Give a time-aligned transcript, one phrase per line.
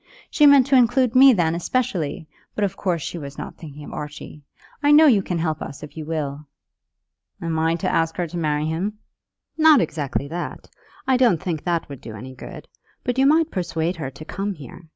[0.31, 3.93] She meant to include me then especially, but of course she was not thinking of
[3.93, 4.41] Archie.
[4.81, 6.47] I know you can help us if you will."
[7.39, 8.93] "Am I to ask her to marry him?"
[9.59, 10.67] "Not exactly that;
[11.05, 12.67] I don't think that would do any good.
[13.03, 14.87] But you might persuade her to come here.